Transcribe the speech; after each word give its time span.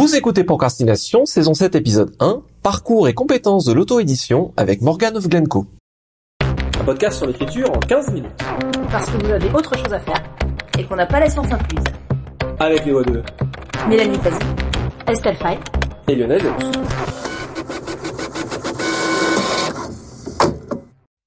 Vous 0.00 0.16
écoutez 0.16 0.44
Procrastination, 0.44 1.26
saison 1.26 1.52
7, 1.52 1.74
épisode 1.74 2.14
1, 2.20 2.40
Parcours 2.62 3.06
et 3.06 3.12
compétences 3.12 3.66
de 3.66 3.74
l'auto-édition 3.74 4.54
avec 4.56 4.80
Morgan 4.80 5.14
of 5.14 5.28
Glencoe. 5.28 5.66
Un 6.40 6.84
podcast 6.86 7.18
sur 7.18 7.26
l'écriture 7.26 7.70
en 7.70 7.78
15 7.80 8.10
minutes. 8.14 8.30
Parce 8.90 9.10
que 9.10 9.22
vous 9.22 9.30
avez 9.30 9.50
autre 9.52 9.76
chose 9.76 9.92
à 9.92 10.00
faire 10.00 10.22
et 10.78 10.86
qu'on 10.86 10.96
n'a 10.96 11.04
pas 11.04 11.20
la 11.20 11.28
science 11.28 11.52
incluse. 11.52 11.84
Avec 12.58 12.86
les 12.86 12.92
voix 12.92 13.02
de 13.02 13.22
Mélanie 13.90 14.16
Fazi, 14.16 14.38
Estelle 15.06 15.36
Fay 15.36 15.58
et 16.08 16.14
Lionel 16.14 16.44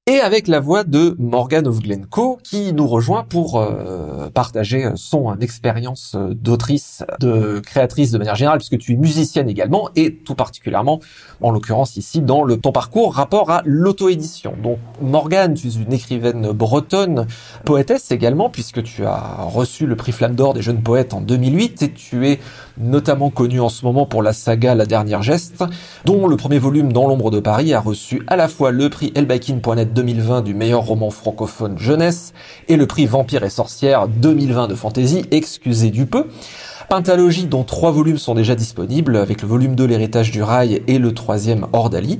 et 0.05 0.19
avec 0.19 0.49
la 0.49 0.59
voix 0.59 0.83
de 0.83 1.15
Morgan 1.17 1.65
of 1.65 1.79
Glencoe 1.79 2.37
qui 2.43 2.73
nous 2.73 2.87
rejoint 2.87 3.23
pour 3.23 3.61
euh, 3.61 4.29
partager 4.33 4.89
son 4.95 5.39
expérience 5.39 6.17
d'autrice, 6.29 7.05
de 7.21 7.61
créatrice 7.65 8.11
de 8.11 8.17
manière 8.17 8.35
générale, 8.35 8.57
puisque 8.57 8.77
tu 8.79 8.93
es 8.93 8.95
musicienne 8.97 9.47
également, 9.47 9.87
et 9.95 10.13
tout 10.13 10.35
particulièrement, 10.35 10.99
en 11.39 11.51
l'occurrence 11.51 11.95
ici, 11.95 12.19
dans 12.19 12.43
le 12.43 12.57
ton 12.57 12.73
parcours 12.73 13.13
rapport 13.13 13.49
à 13.49 13.61
l'auto-édition. 13.63 14.55
Donc 14.61 14.77
Morgan, 15.01 15.53
tu 15.53 15.67
es 15.67 15.71
une 15.71 15.93
écrivaine 15.93 16.51
bretonne, 16.51 17.25
poétesse 17.63 18.11
également, 18.11 18.49
puisque 18.49 18.83
tu 18.83 19.05
as 19.05 19.37
reçu 19.43 19.85
le 19.85 19.95
prix 19.95 20.11
Flamme 20.11 20.35
d'Or 20.35 20.53
des 20.53 20.61
jeunes 20.61 20.83
poètes 20.83 21.13
en 21.13 21.21
2008, 21.21 21.81
et 21.81 21.93
tu 21.93 22.27
es 22.27 22.39
notamment 22.77 23.29
connue 23.29 23.61
en 23.61 23.69
ce 23.69 23.85
moment 23.85 24.05
pour 24.05 24.21
la 24.21 24.33
saga 24.33 24.75
La 24.75 24.85
Dernière 24.85 25.21
Geste, 25.21 25.63
dont 26.03 26.27
le 26.27 26.35
premier 26.35 26.59
volume 26.59 26.91
dans 26.91 27.07
l'ombre 27.07 27.31
de 27.31 27.39
Paris 27.39 27.73
a 27.73 27.79
reçu 27.79 28.21
à 28.27 28.35
la 28.35 28.49
fois 28.49 28.71
le 28.71 28.89
prix 28.89 29.13
Elbakin.net 29.15 29.92
2020 29.93 30.41
du 30.41 30.53
meilleur 30.53 30.81
roman 30.81 31.09
francophone 31.09 31.77
jeunesse 31.77 32.33
et 32.67 32.75
le 32.75 32.87
prix 32.87 33.05
Vampire 33.05 33.43
et 33.43 33.49
Sorcière 33.49 34.07
2020 34.07 34.67
de 34.67 34.75
fantasy, 34.75 35.23
excusez 35.31 35.91
du 35.91 36.05
peu. 36.05 36.27
Pentalogie 36.89 37.45
dont 37.45 37.63
trois 37.63 37.91
volumes 37.91 38.17
sont 38.17 38.35
déjà 38.35 38.55
disponibles 38.55 39.17
avec 39.17 39.41
le 39.41 39.47
volume 39.47 39.75
2 39.75 39.85
L'héritage 39.85 40.31
du 40.31 40.43
rail 40.43 40.81
et 40.87 40.99
le 40.99 41.13
troisième 41.13 41.67
Ordali. 41.73 42.19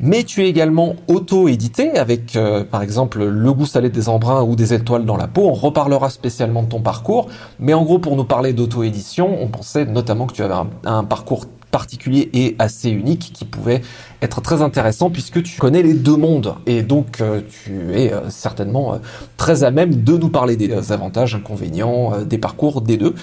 Mais 0.00 0.24
tu 0.24 0.42
es 0.42 0.48
également 0.48 0.96
auto-édité 1.08 1.98
avec 1.98 2.34
euh, 2.36 2.64
par 2.64 2.82
exemple 2.82 3.24
Le 3.24 3.52
goût 3.52 3.66
salé 3.66 3.90
des 3.90 4.08
embruns 4.08 4.42
ou 4.42 4.56
des 4.56 4.74
étoiles 4.74 5.04
dans 5.04 5.16
la 5.16 5.28
peau. 5.28 5.42
On 5.48 5.52
reparlera 5.52 6.10
spécialement 6.10 6.62
de 6.62 6.68
ton 6.68 6.80
parcours. 6.80 7.28
Mais 7.58 7.74
en 7.74 7.82
gros 7.82 7.98
pour 7.98 8.16
nous 8.16 8.24
parler 8.24 8.52
d'auto-édition, 8.52 9.36
on 9.40 9.48
pensait 9.48 9.84
notamment 9.84 10.26
que 10.26 10.34
tu 10.34 10.42
avais 10.42 10.54
un 10.84 11.04
parcours 11.04 11.46
particulier 11.74 12.30
et 12.34 12.54
assez 12.60 12.88
unique 12.88 13.32
qui 13.34 13.44
pouvait 13.44 13.82
être 14.22 14.40
très 14.40 14.62
intéressant 14.62 15.10
puisque 15.10 15.42
tu 15.42 15.58
connais 15.58 15.82
les 15.82 15.94
deux 15.94 16.16
mondes 16.16 16.54
et 16.66 16.82
donc 16.82 17.20
euh, 17.20 17.40
tu 17.50 17.92
es 17.98 18.12
euh, 18.12 18.30
certainement 18.30 18.94
euh, 18.94 18.98
très 19.36 19.64
à 19.64 19.72
même 19.72 20.04
de 20.04 20.16
nous 20.16 20.28
parler 20.28 20.54
des 20.54 20.92
avantages, 20.92 21.34
inconvénients, 21.34 22.22
des 22.22 22.38
parcours 22.38 22.80
des 22.80 22.96
deux. 22.96 23.16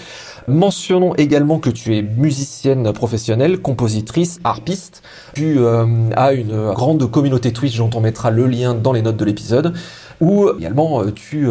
Mentionnons 0.50 1.16
également 1.16 1.60
que 1.60 1.70
tu 1.70 1.96
es 1.96 2.02
musicienne 2.02 2.92
professionnelle, 2.92 3.62
compositrice, 3.62 4.42
harpiste. 4.44 5.02
Tu 5.34 5.60
as 5.66 6.34
une 6.34 6.72
grande 6.74 7.10
communauté 7.10 7.54
Twitch 7.54 7.78
dont 7.78 7.92
on 7.96 8.02
mettra 8.02 8.32
le 8.32 8.48
lien 8.48 8.74
dans 8.74 8.92
les 8.92 9.02
notes 9.02 9.18
de 9.18 9.26
l'épisode 9.26 9.74
où 10.20 10.50
également 10.60 11.04
tu 11.12 11.48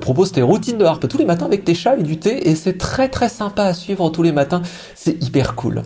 proposes 0.00 0.32
tes 0.32 0.42
routines 0.42 0.78
de 0.78 0.84
harpe 0.84 1.08
tous 1.08 1.18
les 1.18 1.24
matins 1.24 1.46
avec 1.46 1.64
tes 1.64 1.74
chats 1.74 1.96
et 1.96 2.02
du 2.02 2.18
thé 2.18 2.48
et 2.48 2.54
c'est 2.54 2.78
très 2.78 3.08
très 3.08 3.28
sympa 3.28 3.64
à 3.64 3.74
suivre 3.74 4.08
tous 4.10 4.22
les 4.22 4.32
matins, 4.32 4.62
c'est 4.94 5.22
hyper 5.22 5.54
cool. 5.54 5.82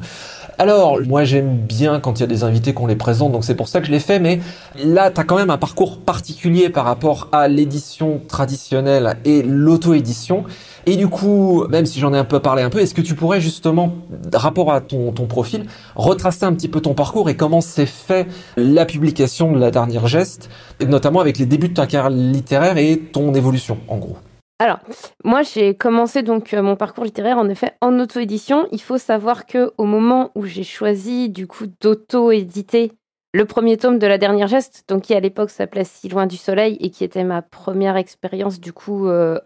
Alors, 0.61 0.99
moi 1.07 1.23
j'aime 1.23 1.57
bien 1.57 2.01
quand 2.01 2.19
il 2.19 2.23
y 2.23 2.25
a 2.25 2.27
des 2.27 2.43
invités 2.43 2.75
qu'on 2.75 2.89
les 2.89 2.97
présente, 2.97 3.31
donc 3.31 3.45
c'est 3.45 3.55
pour 3.55 3.69
ça 3.69 3.81
que 3.81 3.87
je 3.87 3.93
l'ai 3.93 4.01
fait, 4.01 4.19
mais 4.19 4.41
là, 4.75 5.09
tu 5.13 5.21
as 5.21 5.25
quand 5.25 5.37
même 5.37 5.51
un 5.51 5.57
parcours 5.57 6.01
particulier 6.01 6.69
par 6.69 6.85
rapport 6.85 7.29
à 7.31 7.47
l'édition 7.47 8.21
traditionnelle 8.27 9.19
et 9.25 9.45
l'auto-édition. 9.45 10.43
Et 10.87 10.97
du 10.97 11.07
coup, 11.07 11.65
même 11.69 11.87
si 11.87 12.01
j'en 12.01 12.13
ai 12.13 12.19
un 12.19 12.25
peu 12.25 12.41
parlé 12.41 12.65
un 12.65 12.71
peu, 12.71 12.81
est-ce 12.81 12.95
que 12.95 13.03
tu 13.03 13.15
pourrais 13.15 13.41
justement, 13.41 13.95
rapport 14.35 14.73
à 14.73 14.81
ton, 14.81 15.13
ton 15.13 15.27
profil, 15.27 15.67
retracer 15.95 16.45
un 16.45 16.55
petit 16.55 16.69
peu 16.69 16.81
ton 16.81 16.95
parcours 16.95 17.31
et 17.31 17.37
comment 17.37 17.61
s'est 17.61 17.87
fait 17.87 18.27
la 18.57 18.85
publication 18.85 19.53
de 19.53 19.61
la 19.61 19.71
dernière 19.71 20.09
geste, 20.09 20.51
notamment 20.85 21.21
avec 21.21 21.39
les 21.39 21.47
débuts 21.47 21.69
de 21.69 21.75
ta 21.75 21.87
carrière 21.87 22.11
littéraire 22.11 22.79
et 22.79 22.99
ton 22.99 23.33
évolution, 23.35 23.79
en 23.87 23.99
gros? 23.99 24.17
Alors, 24.61 24.81
moi, 25.23 25.43
j'ai 25.43 25.77
commencé 25.77 26.23
donc 26.23 26.53
euh, 26.53 26.63
mon 26.63 26.75
parcours 26.75 27.05
littéraire 27.05 27.39
en 27.39 27.49
effet 27.49 27.77
en 27.81 27.99
auto-édition. 28.01 28.67
Il 28.73 28.83
faut 28.83 28.99
savoir 28.99 29.47
que 29.47 29.73
au 29.79 29.85
moment 29.85 30.33
où 30.35 30.47
j'ai 30.47 30.65
choisi 30.65 31.29
du 31.29 31.47
coup 31.47 31.67
d'auto-éditer 31.81 32.93
le 33.33 33.45
premier 33.45 33.77
tome 33.77 34.01
de 34.01 34.07
la 34.07 34.19
dernière 34.19 34.49
geste, 34.49 34.85
donc 34.89 35.03
qui 35.03 35.15
à 35.15 35.21
l'époque 35.21 35.51
s'appelait 35.51 35.85
Si 35.85 36.09
loin 36.09 36.27
du 36.27 36.37
soleil 36.37 36.77
et 36.81 36.91
qui 36.91 37.05
était 37.05 37.23
ma 37.23 37.41
première 37.41 37.97
expérience 37.97 38.59
du 38.59 38.73
coup 38.73 39.07
euh, 39.07 39.39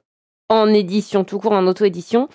en 0.49 0.69
édition, 0.69 1.25
tout 1.25 1.39
court 1.39 1.53
en 1.53 1.67
auto-édition. 1.67 2.29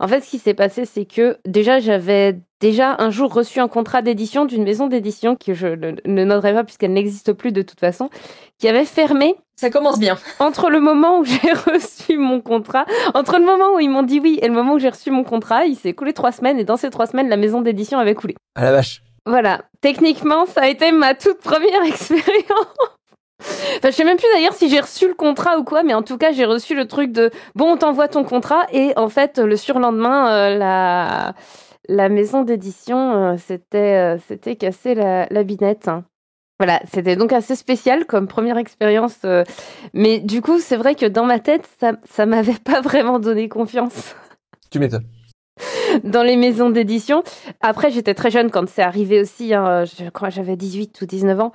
En 0.00 0.08
fait, 0.08 0.20
ce 0.20 0.30
qui 0.30 0.38
s'est 0.38 0.54
passé, 0.54 0.86
c'est 0.86 1.04
que 1.04 1.38
déjà, 1.46 1.78
j'avais 1.78 2.40
déjà 2.60 2.96
un 2.98 3.10
jour 3.10 3.32
reçu 3.32 3.60
un 3.60 3.68
contrat 3.68 4.02
d'édition 4.02 4.44
d'une 4.44 4.64
maison 4.64 4.86
d'édition 4.86 5.36
que 5.36 5.54
je 5.54 5.68
ne 5.68 6.24
noterai 6.24 6.52
pas 6.52 6.64
puisqu'elle 6.64 6.92
n'existe 6.92 7.32
plus 7.32 7.52
de 7.52 7.62
toute 7.62 7.80
façon, 7.80 8.10
qui 8.58 8.68
avait 8.68 8.84
fermé. 8.84 9.34
Ça 9.56 9.70
commence 9.70 9.98
bien. 9.98 10.18
Entre 10.38 10.70
le 10.70 10.80
moment 10.80 11.18
où 11.18 11.24
j'ai 11.24 11.52
reçu 11.70 12.16
mon 12.16 12.40
contrat, 12.40 12.86
entre 13.14 13.38
le 13.38 13.44
moment 13.44 13.74
où 13.76 13.80
ils 13.80 13.90
m'ont 13.90 14.02
dit 14.02 14.20
oui 14.20 14.38
et 14.42 14.48
le 14.48 14.54
moment 14.54 14.74
où 14.74 14.78
j'ai 14.78 14.88
reçu 14.88 15.10
mon 15.10 15.24
contrat, 15.24 15.66
il 15.66 15.76
s'est 15.76 15.92
coulé 15.92 16.12
trois 16.12 16.32
semaines 16.32 16.58
et 16.58 16.64
dans 16.64 16.76
ces 16.76 16.90
trois 16.90 17.06
semaines, 17.06 17.28
la 17.28 17.36
maison 17.36 17.60
d'édition 17.60 17.98
avait 17.98 18.14
coulé. 18.14 18.36
À 18.54 18.64
la 18.64 18.72
vache. 18.72 19.02
Voilà. 19.26 19.62
Techniquement, 19.80 20.46
ça 20.46 20.62
a 20.62 20.68
été 20.68 20.92
ma 20.92 21.14
toute 21.14 21.40
première 21.40 21.82
expérience. 21.86 22.66
Enfin, 23.40 23.90
je 23.90 23.90
sais 23.90 24.04
même 24.04 24.16
plus 24.16 24.26
d'ailleurs 24.34 24.54
si 24.54 24.68
j'ai 24.68 24.80
reçu 24.80 25.08
le 25.08 25.14
contrat 25.14 25.58
ou 25.58 25.64
quoi, 25.64 25.82
mais 25.82 25.94
en 25.94 26.02
tout 26.02 26.18
cas, 26.18 26.32
j'ai 26.32 26.44
reçu 26.44 26.74
le 26.74 26.86
truc 26.86 27.12
de 27.12 27.30
bon, 27.54 27.72
on 27.72 27.76
t'envoie 27.76 28.08
ton 28.08 28.24
contrat 28.24 28.66
et 28.72 28.92
en 28.96 29.08
fait, 29.08 29.38
le 29.38 29.56
surlendemain, 29.56 30.32
euh, 30.32 30.56
la 30.56 31.34
la 31.88 32.08
maison 32.08 32.42
d'édition 32.42 33.32
euh, 33.32 33.36
s'était 33.36 34.16
euh, 34.16 34.18
c'était 34.28 34.56
cassé 34.56 34.94
la, 34.94 35.26
la 35.30 35.42
binette. 35.42 35.88
Hein. 35.88 36.04
Voilà, 36.58 36.80
c'était 36.92 37.16
donc 37.16 37.32
assez 37.32 37.56
spécial 37.56 38.04
comme 38.04 38.28
première 38.28 38.58
expérience, 38.58 39.24
mais 39.94 40.18
du 40.18 40.42
coup, 40.42 40.58
c'est 40.58 40.76
vrai 40.76 40.94
que 40.94 41.06
dans 41.06 41.24
ma 41.24 41.38
tête, 41.38 41.66
ça 41.80 41.92
ça 42.04 42.26
m'avait 42.26 42.58
pas 42.64 42.82
vraiment 42.82 43.18
donné 43.18 43.48
confiance. 43.48 44.14
Tu 44.70 44.78
m'étonnes 44.78 45.06
dans 46.04 46.22
les 46.22 46.36
maisons 46.36 46.70
d'édition. 46.70 47.22
Après, 47.60 47.90
j'étais 47.90 48.14
très 48.14 48.30
jeune 48.30 48.50
quand 48.50 48.68
c'est 48.68 48.82
arrivé 48.82 49.20
aussi. 49.20 49.52
Hein, 49.52 49.84
je 49.84 50.08
crois 50.08 50.30
j'avais 50.30 50.56
18 50.56 51.00
ou 51.02 51.06
19 51.06 51.40
ans. 51.40 51.52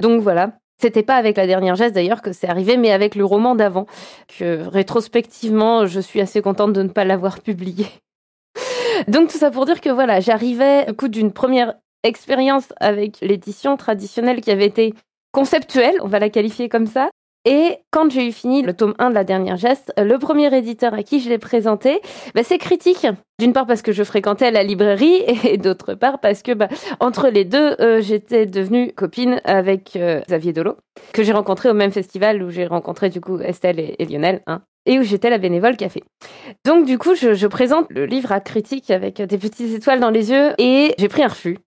Donc 0.00 0.20
voilà. 0.22 0.54
C'était 0.80 1.02
pas 1.02 1.16
avec 1.16 1.36
la 1.36 1.46
dernière 1.46 1.76
geste 1.76 1.94
d'ailleurs 1.94 2.22
que 2.22 2.32
c'est 2.32 2.48
arrivé, 2.48 2.76
mais 2.76 2.90
avec 2.90 3.14
le 3.14 3.24
roman 3.24 3.54
d'avant. 3.54 3.86
Que 4.38 4.66
rétrospectivement, 4.66 5.86
je 5.86 6.00
suis 6.00 6.20
assez 6.20 6.42
contente 6.42 6.72
de 6.72 6.82
ne 6.82 6.88
pas 6.88 7.04
l'avoir 7.04 7.40
publié. 7.40 7.86
Donc 9.08 9.30
tout 9.30 9.38
ça 9.38 9.50
pour 9.50 9.66
dire 9.66 9.80
que 9.80 9.90
voilà, 9.90 10.20
j'arrivais 10.20 10.90
au 10.90 10.94
coup 10.94 11.08
d'une 11.08 11.32
première 11.32 11.74
expérience 12.02 12.72
avec 12.80 13.20
l'édition 13.20 13.76
traditionnelle 13.76 14.40
qui 14.40 14.50
avait 14.50 14.66
été 14.66 14.94
conceptuelle, 15.32 15.96
on 16.02 16.08
va 16.08 16.18
la 16.18 16.30
qualifier 16.30 16.68
comme 16.68 16.86
ça, 16.86 17.10
et 17.44 17.78
quand 17.90 18.10
j'ai 18.10 18.28
eu 18.28 18.32
fini 18.32 18.62
le 18.62 18.74
tome 18.74 18.94
1 18.98 19.10
de 19.10 19.14
la 19.14 19.24
dernière 19.24 19.56
geste, 19.56 19.92
le 19.98 20.16
premier 20.18 20.54
éditeur 20.56 20.94
à 20.94 21.02
qui 21.02 21.20
je 21.20 21.28
l'ai 21.28 21.38
présenté, 21.38 22.00
bah, 22.34 22.42
c'est 22.42 22.58
critique. 22.58 23.06
D'une 23.38 23.52
part 23.52 23.66
parce 23.66 23.82
que 23.82 23.92
je 23.92 24.02
fréquentais 24.02 24.50
la 24.50 24.62
librairie 24.62 25.22
et 25.44 25.58
d'autre 25.58 25.94
part 25.94 26.20
parce 26.20 26.42
que 26.42 26.52
bah, 26.52 26.68
entre 27.00 27.28
les 27.28 27.44
deux, 27.44 27.76
euh, 27.80 28.00
j'étais 28.00 28.46
devenue 28.46 28.92
copine 28.92 29.40
avec 29.44 29.96
euh, 29.96 30.22
Xavier 30.26 30.52
Dolo, 30.52 30.76
que 31.12 31.22
j'ai 31.22 31.32
rencontré 31.32 31.68
au 31.68 31.74
même 31.74 31.92
festival 31.92 32.42
où 32.42 32.50
j'ai 32.50 32.66
rencontré 32.66 33.10
du 33.10 33.20
coup 33.20 33.38
Estelle 33.40 33.78
et, 33.78 34.04
Lionel, 34.06 34.40
hein, 34.46 34.62
et 34.86 34.98
où 34.98 35.02
j'étais 35.02 35.28
la 35.28 35.38
bénévole 35.38 35.76
café. 35.76 36.02
Donc 36.64 36.86
du 36.86 36.96
coup, 36.96 37.14
je, 37.14 37.34
je 37.34 37.46
présente 37.46 37.86
le 37.90 38.06
livre 38.06 38.32
à 38.32 38.40
critique 38.40 38.90
avec 38.90 39.20
des 39.20 39.38
petites 39.38 39.74
étoiles 39.74 40.00
dans 40.00 40.10
les 40.10 40.30
yeux 40.30 40.52
et 40.58 40.94
j'ai 40.96 41.08
pris 41.08 41.22
un 41.22 41.28
refus. 41.28 41.58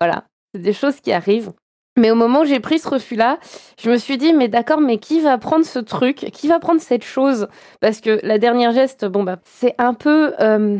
Voilà, 0.00 0.24
c'est 0.54 0.62
des 0.62 0.72
choses 0.72 1.00
qui 1.00 1.12
arrivent. 1.12 1.52
Mais 1.98 2.10
au 2.10 2.14
moment 2.14 2.42
où 2.42 2.44
j'ai 2.44 2.60
pris 2.60 2.78
ce 2.78 2.88
refus-là, 2.88 3.38
je 3.80 3.90
me 3.90 3.96
suis 3.96 4.16
dit, 4.16 4.32
mais 4.32 4.48
d'accord, 4.48 4.80
mais 4.80 4.98
qui 4.98 5.20
va 5.20 5.36
prendre 5.36 5.64
ce 5.64 5.78
truc? 5.80 6.30
Qui 6.32 6.48
va 6.48 6.60
prendre 6.60 6.80
cette 6.80 7.04
chose? 7.04 7.48
Parce 7.80 8.00
que 8.00 8.20
la 8.22 8.38
dernière 8.38 8.72
geste, 8.72 9.04
bon, 9.04 9.24
bah, 9.24 9.38
c'est 9.44 9.74
un 9.78 9.94
peu. 9.94 10.32
Euh, 10.40 10.78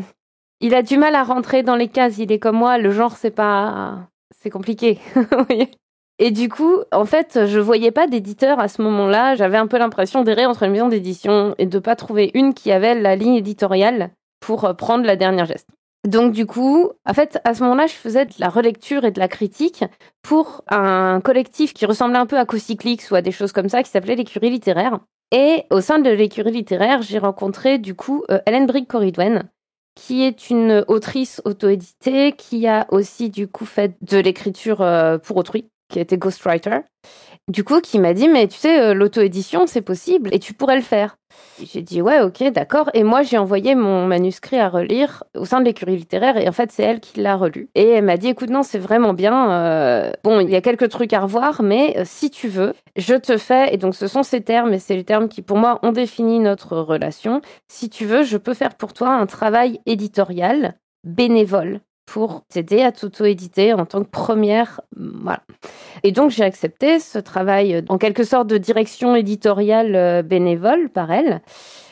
il 0.61 0.73
a 0.73 0.81
du 0.81 0.97
mal 0.97 1.15
à 1.15 1.23
rentrer 1.23 1.61
dans 1.61 1.75
les 1.75 1.89
cases. 1.89 2.17
Il 2.17 2.31
est 2.31 2.39
comme 2.39 2.57
moi, 2.57 2.77
le 2.77 2.91
genre, 2.91 3.17
c'est 3.17 3.31
pas. 3.31 4.07
C'est 4.41 4.49
compliqué. 4.49 4.99
Et 6.21 6.31
du 6.31 6.49
coup, 6.49 6.75
en 6.91 7.05
fait, 7.05 7.45
je 7.45 7.59
voyais 7.59 7.91
pas 7.91 8.07
d'éditeur 8.07 8.59
à 8.59 8.67
ce 8.67 8.81
moment-là. 8.81 9.35
J'avais 9.35 9.57
un 9.57 9.67
peu 9.67 9.77
l'impression 9.77 10.23
d'errer 10.23 10.45
entre 10.45 10.65
les 10.65 10.71
maisons 10.71 10.89
d'édition 10.89 11.55
et 11.57 11.65
de 11.65 11.79
pas 11.79 11.95
trouver 11.95 12.31
une 12.33 12.53
qui 12.53 12.71
avait 12.71 12.95
la 12.95 13.15
ligne 13.15 13.35
éditoriale 13.35 14.11
pour 14.41 14.75
prendre 14.75 15.05
la 15.05 15.15
dernière 15.15 15.45
geste. 15.45 15.69
Donc 16.07 16.31
du 16.31 16.45
coup, 16.45 16.91
en 17.05 17.13
fait, 17.13 17.39
à 17.43 17.53
ce 17.53 17.63
moment-là, 17.63 17.87
je 17.87 17.93
faisais 17.93 18.25
de 18.25 18.33
la 18.39 18.49
relecture 18.49 19.03
et 19.03 19.11
de 19.11 19.19
la 19.19 19.27
critique 19.27 19.83
pour 20.21 20.63
un 20.69 21.19
collectif 21.21 21.73
qui 21.73 21.85
ressemblait 21.85 22.19
un 22.19 22.25
peu 22.25 22.37
à 22.37 22.45
Cocyclix 22.45 23.11
ou 23.11 23.15
à 23.15 23.21
des 23.21 23.31
choses 23.31 23.51
comme 23.51 23.67
ça, 23.67 23.83
qui 23.83 23.89
s'appelait 23.89 24.15
l'écurie 24.15 24.49
littéraire. 24.49 24.99
Et 25.31 25.65
au 25.69 25.81
sein 25.81 25.99
de 25.99 26.09
l'écurie 26.09 26.51
littéraire, 26.51 27.01
j'ai 27.01 27.19
rencontré 27.19 27.77
du 27.77 27.95
coup 27.95 28.23
euh, 28.31 28.39
Hélène 28.45 28.65
Brigg 28.65 28.87
Corridwen, 28.87 29.49
qui 29.95 30.23
est 30.23 30.49
une 30.49 30.85
autrice 30.87 31.41
auto-éditée, 31.43 32.31
qui 32.31 32.65
a 32.67 32.87
aussi 32.89 33.29
du 33.29 33.47
coup 33.47 33.65
fait 33.65 33.95
de 34.01 34.17
l'écriture 34.17 34.81
euh, 34.81 35.17
pour 35.17 35.37
autrui. 35.37 35.69
Qui 35.89 35.99
était 35.99 36.17
ghostwriter, 36.17 36.79
du 37.49 37.63
coup, 37.63 37.81
qui 37.81 37.97
m'a 37.97 38.13
dit, 38.13 38.27
mais 38.29 38.47
tu 38.47 38.57
sais, 38.57 38.79
euh, 38.79 38.93
l'auto-édition, 38.93 39.65
c'est 39.65 39.81
possible 39.81 40.29
et 40.31 40.39
tu 40.39 40.53
pourrais 40.53 40.75
le 40.75 40.83
faire. 40.83 41.17
J'ai 41.63 41.81
dit, 41.81 41.99
ouais, 41.99 42.21
ok, 42.21 42.43
d'accord. 42.51 42.91
Et 42.93 43.03
moi, 43.03 43.23
j'ai 43.23 43.39
envoyé 43.39 43.73
mon 43.73 44.05
manuscrit 44.05 44.59
à 44.59 44.69
relire 44.69 45.23
au 45.35 45.45
sein 45.45 45.59
de 45.59 45.65
l'écurie 45.65 45.97
littéraire 45.97 46.37
et 46.37 46.47
en 46.47 46.51
fait, 46.51 46.71
c'est 46.71 46.83
elle 46.83 46.99
qui 46.99 47.19
l'a 47.19 47.35
relu. 47.35 47.69
Et 47.73 47.87
elle 47.89 48.05
m'a 48.05 48.17
dit, 48.17 48.27
écoute, 48.27 48.51
non, 48.51 48.61
c'est 48.61 48.77
vraiment 48.77 49.13
bien. 49.13 49.51
Euh, 49.51 50.11
bon, 50.23 50.39
il 50.41 50.49
y 50.51 50.55
a 50.55 50.61
quelques 50.61 50.89
trucs 50.89 51.11
à 51.11 51.21
revoir, 51.21 51.63
mais 51.63 51.97
euh, 51.97 52.03
si 52.05 52.29
tu 52.29 52.49
veux, 52.49 52.73
je 52.95 53.15
te 53.15 53.37
fais, 53.37 53.73
et 53.73 53.77
donc 53.77 53.95
ce 53.95 54.05
sont 54.05 54.21
ces 54.21 54.41
termes, 54.41 54.73
et 54.73 54.79
c'est 54.79 54.95
les 54.95 55.03
termes 55.03 55.27
qui, 55.27 55.41
pour 55.41 55.57
moi, 55.57 55.79
ont 55.81 55.91
défini 55.91 56.39
notre 56.39 56.77
relation. 56.77 57.41
Si 57.67 57.89
tu 57.89 58.05
veux, 58.05 58.21
je 58.21 58.37
peux 58.37 58.53
faire 58.53 58.75
pour 58.75 58.93
toi 58.93 59.09
un 59.09 59.25
travail 59.25 59.79
éditorial 59.87 60.75
bénévole 61.03 61.81
pour 62.09 62.41
t'aider 62.49 62.81
à 62.81 62.91
t'auto-éditer 62.91 63.73
en 63.73 63.85
tant 63.85 64.03
que 64.03 64.09
première. 64.09 64.81
Voilà. 64.97 65.43
Et 66.01 66.11
donc, 66.11 66.31
j'ai 66.31 66.43
accepté 66.43 66.99
ce 66.99 67.19
travail 67.19 67.83
en 67.87 67.99
quelque 67.99 68.23
sorte 68.23 68.47
de 68.47 68.57
direction 68.57 69.15
éditoriale 69.15 69.95
euh, 69.95 70.23
bénévole 70.23 70.89
par 70.89 71.11
elle. 71.11 71.41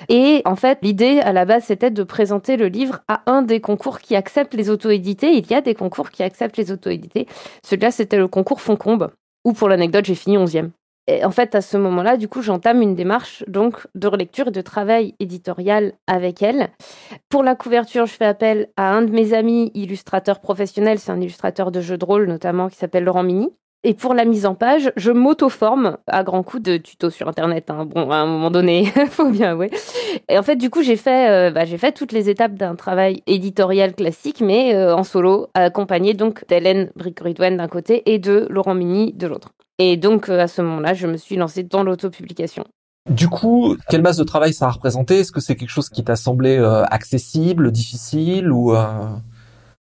Et 0.09 0.41
en 0.45 0.55
fait, 0.55 0.79
l'idée 0.81 1.19
à 1.19 1.33
la 1.33 1.45
base, 1.45 1.65
c'était 1.65 1.91
de 1.91 2.03
présenter 2.03 2.57
le 2.57 2.65
livre 2.67 3.01
à 3.07 3.21
un 3.27 3.43
des 3.43 3.61
concours 3.61 3.99
qui 3.99 4.15
acceptent 4.15 4.55
les 4.55 4.71
auto-édités. 4.71 5.37
Il 5.37 5.47
y 5.51 5.53
a 5.53 5.61
des 5.61 5.75
concours 5.75 6.09
qui 6.09 6.23
acceptent 6.23 6.57
les 6.57 6.71
auto-édités. 6.71 7.27
Celui-là, 7.63 7.91
c'était 7.91 8.17
le 8.17 8.27
concours 8.27 8.61
Foncombe, 8.61 9.11
où 9.45 9.53
pour 9.53 9.69
l'anecdote, 9.69 10.05
j'ai 10.05 10.15
fini 10.15 10.35
11e. 10.35 10.71
Et 11.07 11.23
en 11.23 11.31
fait, 11.31 11.55
à 11.55 11.61
ce 11.61 11.77
moment-là, 11.77 12.17
du 12.17 12.27
coup, 12.27 12.41
j'entame 12.41 12.81
une 12.81 12.95
démarche 12.95 13.43
donc 13.47 13.87
de 13.95 14.07
relecture 14.07 14.49
et 14.49 14.51
de 14.51 14.61
travail 14.61 15.15
éditorial 15.19 15.93
avec 16.05 16.43
elle. 16.43 16.69
Pour 17.29 17.43
la 17.43 17.55
couverture, 17.55 18.05
je 18.05 18.13
fais 18.13 18.25
appel 18.25 18.67
à 18.75 18.93
un 18.93 19.01
de 19.01 19.11
mes 19.11 19.33
amis 19.33 19.71
illustrateurs 19.73 20.41
professionnels, 20.41 20.99
c'est 20.99 21.11
un 21.11 21.21
illustrateur 21.21 21.71
de 21.71 21.79
jeux 21.79 21.97
de 21.97 22.05
rôle 22.05 22.27
notamment 22.27 22.67
qui 22.67 22.75
s'appelle 22.75 23.05
Laurent 23.05 23.23
Mini. 23.23 23.49
Et 23.83 23.93
pour 23.93 24.13
la 24.13 24.25
mise 24.25 24.45
en 24.45 24.55
page, 24.55 24.91
je 24.97 25.11
m'auto-forme 25.11 25.97
à 26.07 26.23
grands 26.23 26.43
coups 26.43 26.63
de 26.63 26.77
tutos 26.77 27.11
sur 27.11 27.29
Internet. 27.29 27.69
Hein. 27.69 27.85
Bon, 27.85 28.09
à 28.09 28.17
un 28.17 28.25
moment 28.25 28.51
donné, 28.51 28.85
faut 29.11 29.29
bien 29.29 29.51
avouer. 29.51 29.69
Et 30.27 30.37
en 30.37 30.43
fait, 30.43 30.55
du 30.55 30.69
coup, 30.69 30.81
j'ai 30.81 30.97
fait, 30.97 31.29
euh, 31.29 31.51
bah, 31.51 31.63
j'ai 31.63 31.77
fait 31.77 31.91
toutes 31.91 32.11
les 32.11 32.29
étapes 32.29 32.55
d'un 32.55 32.75
travail 32.75 33.21
éditorial 33.27 33.93
classique, 33.93 34.41
mais 34.41 34.75
euh, 34.75 34.95
en 34.95 35.03
solo, 35.03 35.47
accompagné 35.53 36.15
donc 36.15 36.45
d'Hélène 36.47 36.89
Bricoridwen 36.95 37.55
d'un 37.55 37.67
côté 37.67 38.11
et 38.11 38.19
de 38.19 38.47
Laurent 38.49 38.73
Mini 38.73 39.13
de 39.13 39.27
l'autre. 39.27 39.51
Et 39.79 39.97
donc, 39.97 40.29
euh, 40.29 40.39
à 40.39 40.47
ce 40.47 40.61
moment-là, 40.61 40.93
je 40.93 41.07
me 41.07 41.17
suis 41.17 41.35
lancée 41.35 41.63
dans 41.63 41.83
l'autopublication. 41.83 42.65
Du 43.09 43.29
coup, 43.29 43.77
quelle 43.89 44.01
masse 44.01 44.17
de 44.17 44.23
travail 44.23 44.53
ça 44.53 44.67
a 44.67 44.71
représenté? 44.71 45.19
Est-ce 45.19 45.31
que 45.31 45.39
c'est 45.39 45.55
quelque 45.55 45.69
chose 45.69 45.89
qui 45.89 46.03
t'a 46.03 46.15
semblé 46.15 46.57
euh, 46.57 46.83
accessible, 46.85 47.71
difficile 47.71 48.51
ou 48.51 48.75
euh... 48.75 49.07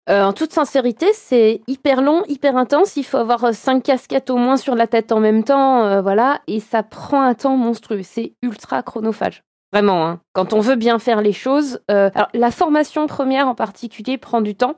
Euh, 0.07 0.21
en 0.21 0.33
toute 0.33 0.53
sincérité, 0.53 1.07
c'est 1.13 1.62
hyper 1.68 2.03
long, 2.03 2.24
hyper 2.27 2.56
intense. 2.57 2.95
Il 2.95 3.03
faut 3.03 3.18
avoir 3.18 3.51
cinq 3.56 3.81
casquettes 3.81 4.30
au 4.30 4.38
moins 4.38 4.56
sur 4.56 4.75
la 4.75 4.86
tête 4.86 5.12
en 5.12 5.19
même 5.19 5.44
temps, 5.44 6.00
voilà, 6.03 6.41
et 6.45 6.59
ça 6.59 6.83
prend 6.83 7.24
un 7.24 7.33
temps 7.33 7.57
monstrueux. 7.57 8.01
C'est 8.03 8.36
ultra 8.44 8.83
chronophage. 8.83 9.41
Vraiment, 9.74 10.06
hein. 10.06 10.19
quand 10.33 10.53
on 10.53 10.59
veut 10.59 10.75
bien 10.75 11.00
faire 11.00 11.21
les 11.21 11.33
choses. 11.33 11.80
alors, 11.88 12.27
la 12.36 12.51
formation 12.51 13.07
première 13.07 13.48
en 13.48 13.56
particulier 13.56 14.19
prend 14.19 14.41
du 14.41 14.53
temps. 14.53 14.75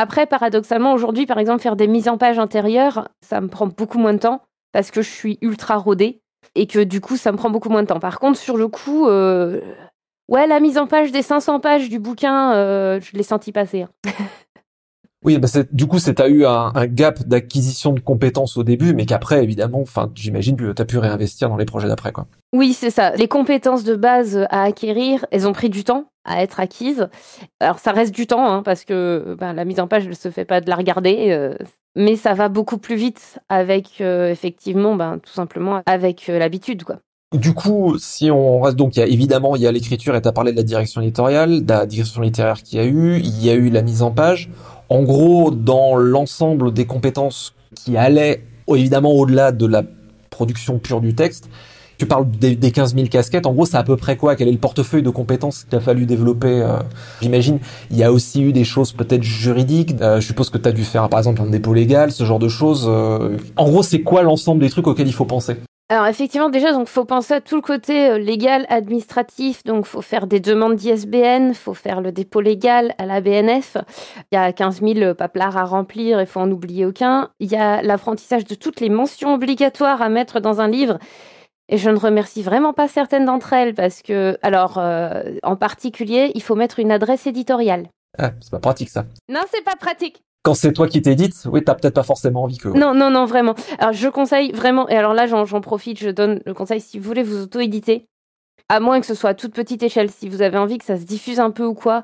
Après, 0.00 0.26
paradoxalement, 0.26 0.92
aujourd'hui, 0.92 1.26
par 1.26 1.40
exemple, 1.40 1.60
faire 1.60 1.74
des 1.74 1.88
mises 1.88 2.08
en 2.08 2.18
page 2.18 2.38
intérieures, 2.38 3.08
ça 3.20 3.40
me 3.40 3.48
prend 3.48 3.66
beaucoup 3.66 3.98
moins 3.98 4.14
de 4.14 4.20
temps 4.20 4.42
parce 4.72 4.92
que 4.92 5.02
je 5.02 5.10
suis 5.10 5.38
ultra 5.42 5.76
rodée 5.76 6.22
et 6.54 6.68
que 6.68 6.78
du 6.78 7.00
coup, 7.00 7.16
ça 7.16 7.32
me 7.32 7.36
prend 7.36 7.50
beaucoup 7.50 7.68
moins 7.68 7.82
de 7.82 7.88
temps. 7.88 7.98
Par 7.98 8.20
contre, 8.20 8.38
sur 8.38 8.56
le 8.56 8.68
coup, 8.68 9.08
euh, 9.08 9.60
ouais, 10.28 10.46
la 10.46 10.60
mise 10.60 10.78
en 10.78 10.86
page 10.86 11.10
des 11.10 11.22
500 11.22 11.58
pages 11.58 11.88
du 11.88 11.98
bouquin, 11.98 12.52
euh, 12.52 13.00
je 13.00 13.16
l'ai 13.16 13.24
senti 13.24 13.50
passer. 13.50 13.82
Hein. 13.82 13.90
Oui, 15.24 15.36
bah 15.38 15.48
du 15.72 15.86
coup, 15.86 15.98
c'est 15.98 16.14
t'as 16.14 16.28
eu 16.28 16.44
un, 16.44 16.70
un 16.74 16.86
gap 16.86 17.24
d'acquisition 17.24 17.92
de 17.92 17.98
compétences 17.98 18.56
au 18.56 18.62
début, 18.62 18.94
mais 18.94 19.04
qu'après, 19.04 19.42
évidemment, 19.42 19.80
enfin, 19.80 20.10
j'imagine 20.14 20.56
t'as 20.74 20.84
pu 20.84 20.98
réinvestir 20.98 21.48
dans 21.48 21.56
les 21.56 21.64
projets 21.64 21.88
d'après, 21.88 22.12
quoi. 22.12 22.26
Oui, 22.52 22.72
c'est 22.72 22.90
ça. 22.90 23.14
Les 23.16 23.26
compétences 23.26 23.82
de 23.82 23.96
base 23.96 24.46
à 24.50 24.62
acquérir, 24.62 25.26
elles 25.32 25.48
ont 25.48 25.52
pris 25.52 25.70
du 25.70 25.82
temps 25.82 26.04
à 26.24 26.42
être 26.42 26.60
acquises. 26.60 27.08
Alors, 27.58 27.80
ça 27.80 27.90
reste 27.90 28.14
du 28.14 28.26
temps, 28.26 28.46
hein, 28.46 28.62
parce 28.62 28.84
que 28.84 29.36
ben, 29.38 29.54
la 29.54 29.64
mise 29.64 29.80
en 29.80 29.88
page 29.88 30.06
ne 30.06 30.12
se 30.12 30.30
fait 30.30 30.44
pas 30.44 30.60
de 30.60 30.70
la 30.70 30.76
regarder, 30.76 31.30
euh, 31.30 31.54
mais 31.96 32.14
ça 32.14 32.34
va 32.34 32.48
beaucoup 32.48 32.78
plus 32.78 32.96
vite 32.96 33.40
avec, 33.48 34.00
euh, 34.00 34.30
effectivement, 34.30 34.94
ben, 34.94 35.18
tout 35.18 35.32
simplement 35.32 35.82
avec 35.86 36.28
euh, 36.28 36.38
l'habitude, 36.38 36.84
quoi. 36.84 36.98
Du 37.36 37.52
coup, 37.52 37.98
si 37.98 38.30
on 38.30 38.60
reste 38.60 38.76
donc, 38.76 38.96
il 38.96 39.00
y 39.00 39.02
a 39.02 39.06
évidemment 39.06 39.54
il 39.54 39.60
y 39.60 39.66
a 39.66 39.72
l'écriture 39.72 40.16
et 40.16 40.22
tu 40.22 40.28
as 40.28 40.32
parlé 40.32 40.52
de 40.52 40.56
la 40.56 40.62
direction 40.62 41.02
éditoriale, 41.02 41.62
de 41.62 41.70
la 41.70 41.84
direction 41.84 42.22
littéraire 42.22 42.62
qu'il 42.62 42.78
y 42.78 42.80
a 42.80 42.86
eu, 42.86 43.18
il 43.18 43.44
y 43.44 43.50
a 43.50 43.54
eu 43.54 43.68
la 43.68 43.82
mise 43.82 44.00
en 44.00 44.12
page. 44.12 44.48
En 44.88 45.02
gros, 45.02 45.50
dans 45.50 45.96
l'ensemble 45.96 46.72
des 46.72 46.86
compétences 46.86 47.54
qui 47.74 47.96
allaient 47.96 48.42
évidemment 48.68 49.12
au-delà 49.12 49.52
de 49.52 49.66
la 49.66 49.82
production 50.30 50.78
pure 50.78 51.00
du 51.00 51.14
texte, 51.14 51.48
tu 51.98 52.06
parles 52.06 52.30
des, 52.30 52.54
des 52.54 52.70
15 52.70 52.94
000 52.94 53.08
casquettes. 53.08 53.44
En 53.46 53.52
gros, 53.52 53.66
c'est 53.66 53.76
à 53.76 53.82
peu 53.82 53.96
près 53.96 54.16
quoi? 54.16 54.36
Quel 54.36 54.48
est 54.48 54.52
le 54.52 54.58
portefeuille 54.58 55.02
de 55.02 55.10
compétences 55.10 55.64
qu'il 55.64 55.76
a 55.76 55.80
fallu 55.80 56.06
développer 56.06 56.62
euh, 56.62 56.78
J'imagine? 57.20 57.58
Il 57.90 57.96
y 57.96 58.04
a 58.04 58.12
aussi 58.12 58.40
eu 58.42 58.52
des 58.52 58.64
choses 58.64 58.92
peut-être 58.92 59.24
juridiques. 59.24 59.96
Euh, 60.00 60.20
je 60.20 60.26
suppose 60.26 60.48
que 60.48 60.58
tu 60.58 60.68
as 60.68 60.72
dû 60.72 60.84
faire, 60.84 61.08
par 61.08 61.18
exemple, 61.18 61.42
un 61.42 61.50
dépôt 61.50 61.74
légal, 61.74 62.12
ce 62.12 62.24
genre 62.24 62.38
de 62.38 62.48
choses. 62.48 62.86
Euh. 62.88 63.36
En 63.56 63.68
gros, 63.68 63.82
c'est 63.82 64.02
quoi 64.02 64.22
l'ensemble 64.22 64.60
des 64.60 64.70
trucs 64.70 64.86
auxquels 64.86 65.08
il 65.08 65.12
faut 65.12 65.24
penser? 65.24 65.56
Alors 65.90 66.06
effectivement 66.06 66.50
déjà 66.50 66.72
donc 66.72 66.86
faut 66.86 67.06
penser 67.06 67.32
à 67.32 67.40
tout 67.40 67.56
le 67.56 67.62
côté 67.62 68.10
euh, 68.10 68.18
légal 68.18 68.66
administratif 68.68 69.64
donc 69.64 69.86
faut 69.86 70.02
faire 70.02 70.26
des 70.26 70.38
demandes 70.38 70.76
d'ISBN, 70.76 71.54
faut 71.54 71.72
faire 71.72 72.02
le 72.02 72.12
dépôt 72.12 72.42
légal 72.42 72.94
à 72.98 73.06
la 73.06 73.22
BNF. 73.22 73.78
Il 74.30 74.34
y 74.34 74.38
a 74.38 74.52
15 74.52 74.82
000 74.82 75.14
paplards 75.14 75.56
à 75.56 75.64
remplir, 75.64 76.20
il 76.20 76.26
faut 76.26 76.40
en 76.40 76.50
oublier 76.50 76.84
aucun. 76.84 77.30
Il 77.40 77.50
y 77.50 77.56
a 77.56 77.80
l'apprentissage 77.80 78.44
de 78.44 78.54
toutes 78.54 78.80
les 78.80 78.90
mentions 78.90 79.32
obligatoires 79.32 80.02
à 80.02 80.10
mettre 80.10 80.40
dans 80.40 80.60
un 80.60 80.68
livre. 80.68 80.98
Et 81.70 81.78
je 81.78 81.90
ne 81.90 81.98
remercie 81.98 82.42
vraiment 82.42 82.72
pas 82.72 82.88
certaines 82.88 83.26
d'entre 83.26 83.52
elles 83.52 83.74
parce 83.74 84.02
que, 84.02 84.38
alors, 84.42 84.78
euh, 84.78 85.34
en 85.42 85.56
particulier, 85.56 86.32
il 86.34 86.42
faut 86.42 86.54
mettre 86.54 86.78
une 86.78 86.90
adresse 86.90 87.26
éditoriale. 87.26 87.88
Ah, 88.18 88.32
c'est 88.40 88.50
pas 88.50 88.58
pratique 88.58 88.88
ça. 88.88 89.04
Non, 89.28 89.42
c'est 89.50 89.64
pas 89.64 89.76
pratique 89.76 90.22
quand 90.48 90.54
c'est 90.54 90.72
toi 90.72 90.88
qui 90.88 91.02
t'édites, 91.02 91.46
oui, 91.52 91.62
t'as 91.62 91.74
peut-être 91.74 91.94
pas 91.94 92.02
forcément 92.02 92.44
envie 92.44 92.56
que. 92.56 92.68
Non, 92.68 92.94
non, 92.94 93.10
non, 93.10 93.26
vraiment. 93.26 93.54
Alors, 93.78 93.92
je 93.92 94.08
conseille 94.08 94.50
vraiment, 94.52 94.88
et 94.88 94.96
alors 94.96 95.12
là, 95.12 95.26
j'en 95.26 95.60
profite, 95.60 95.98
je 95.98 96.08
donne 96.08 96.40
le 96.46 96.54
conseil, 96.54 96.80
si 96.80 96.98
vous 96.98 97.04
voulez 97.04 97.22
vous 97.22 97.42
auto-éditer, 97.42 98.06
à 98.70 98.80
moins 98.80 98.98
que 98.98 99.04
ce 99.04 99.14
soit 99.14 99.28
à 99.30 99.34
toute 99.34 99.52
petite 99.52 99.82
échelle, 99.82 100.10
si 100.10 100.26
vous 100.26 100.40
avez 100.40 100.56
envie 100.56 100.78
que 100.78 100.86
ça 100.86 100.96
se 100.96 101.04
diffuse 101.04 101.38
un 101.38 101.50
peu 101.50 101.66
ou 101.66 101.74
quoi, 101.74 102.02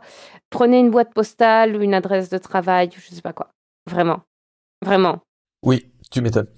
prenez 0.50 0.78
une 0.78 0.90
boîte 0.90 1.14
postale 1.14 1.74
ou 1.74 1.80
une 1.80 1.94
adresse 1.94 2.28
de 2.28 2.36
travail, 2.36 2.90
je 2.94 3.14
sais 3.14 3.22
pas 3.22 3.32
quoi. 3.32 3.48
Vraiment. 3.90 4.20
Vraiment. 4.84 5.20
Oui, 5.64 5.90
tu 6.10 6.20
m'étonnes. 6.20 6.48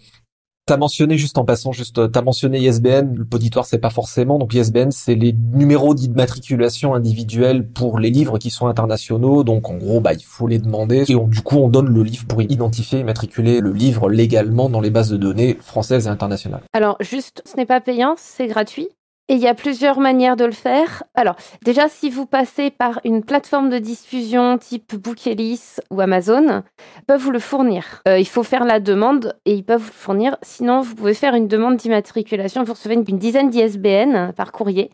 T'as 0.68 0.76
mentionné 0.76 1.16
juste 1.16 1.38
en 1.38 1.44
passant, 1.44 1.70
juste 1.70 2.10
t'as 2.10 2.22
mentionné 2.22 2.58
ISBN. 2.58 3.14
Le 3.14 3.24
poditoire 3.24 3.66
c'est 3.66 3.78
pas 3.78 3.90
forcément. 3.90 4.36
Donc 4.36 4.52
ISBN 4.52 4.90
c'est 4.90 5.14
les 5.14 5.32
numéros 5.32 5.94
d'immatriculation 5.94 6.92
individuelle 6.92 7.68
pour 7.68 8.00
les 8.00 8.10
livres 8.10 8.38
qui 8.38 8.50
sont 8.50 8.66
internationaux. 8.66 9.44
Donc 9.44 9.70
en 9.70 9.76
gros 9.76 10.00
bah 10.00 10.12
il 10.12 10.24
faut 10.24 10.48
les 10.48 10.58
demander 10.58 11.04
et 11.08 11.14
du 11.14 11.40
coup 11.42 11.58
on 11.58 11.68
donne 11.68 11.94
le 11.94 12.02
livre 12.02 12.26
pour 12.26 12.42
identifier 12.42 12.98
et 12.98 13.02
immatriculer 13.02 13.60
le 13.60 13.72
livre 13.72 14.08
légalement 14.10 14.68
dans 14.68 14.80
les 14.80 14.90
bases 14.90 15.10
de 15.10 15.16
données 15.16 15.56
françaises 15.60 16.08
et 16.08 16.10
internationales. 16.10 16.62
Alors 16.72 16.96
juste, 16.98 17.42
ce 17.44 17.56
n'est 17.56 17.66
pas 17.66 17.80
payant, 17.80 18.16
c'est 18.18 18.48
gratuit? 18.48 18.88
Et 19.28 19.34
il 19.34 19.40
y 19.40 19.48
a 19.48 19.54
plusieurs 19.54 19.98
manières 19.98 20.36
de 20.36 20.44
le 20.44 20.52
faire. 20.52 21.02
Alors, 21.14 21.34
déjà, 21.64 21.88
si 21.88 22.10
vous 22.10 22.26
passez 22.26 22.70
par 22.70 23.00
une 23.04 23.24
plateforme 23.24 23.70
de 23.70 23.78
diffusion 23.78 24.56
type 24.56 24.94
Bookelis 24.94 25.78
ou 25.90 26.00
Amazon, 26.00 26.62
ils 26.98 27.04
peuvent 27.06 27.20
vous 27.20 27.32
le 27.32 27.40
fournir. 27.40 28.02
Euh, 28.06 28.20
il 28.20 28.28
faut 28.28 28.44
faire 28.44 28.64
la 28.64 28.78
demande 28.78 29.34
et 29.44 29.54
ils 29.54 29.64
peuvent 29.64 29.80
vous 29.80 29.88
le 29.88 29.92
fournir. 29.92 30.36
Sinon, 30.42 30.80
vous 30.80 30.94
pouvez 30.94 31.14
faire 31.14 31.34
une 31.34 31.48
demande 31.48 31.76
d'immatriculation. 31.76 32.62
Vous 32.62 32.74
recevez 32.74 32.94
une, 32.94 33.02
dizaine 33.02 33.50
d'ISBN 33.50 34.32
par 34.36 34.52
courrier 34.52 34.90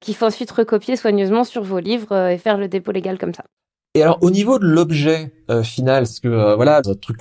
qu'il 0.00 0.14
faut 0.14 0.26
ensuite 0.26 0.50
recopier 0.50 0.96
soigneusement 0.96 1.44
sur 1.44 1.62
vos 1.62 1.78
livres 1.78 2.12
euh, 2.12 2.28
et 2.28 2.38
faire 2.38 2.58
le 2.58 2.68
dépôt 2.68 2.92
légal 2.92 3.18
comme 3.18 3.32
ça. 3.32 3.44
Et 3.94 4.02
alors, 4.02 4.18
au 4.20 4.30
niveau 4.30 4.58
de 4.58 4.66
l'objet 4.66 5.32
euh, 5.50 5.62
final, 5.62 6.02
parce 6.02 6.20
que 6.20 6.54
voilà, 6.54 6.82
truc 6.82 7.18